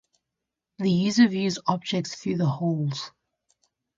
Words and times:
The 0.79 0.89
user 0.89 1.27
views 1.27 1.59
objects 1.67 2.15
through 2.15 2.37
the 2.37 2.47
holes. 2.47 3.11